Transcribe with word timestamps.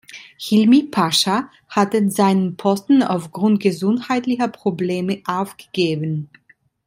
Hilmi 0.39 0.81
Pascha 0.89 1.51
hatte 1.69 2.09
seinen 2.09 2.57
Posten 2.57 3.03
aufgrund 3.03 3.61
gesundheitlicher 3.61 4.47
Probleme 4.47 5.21
aufgegeben. 5.25 6.27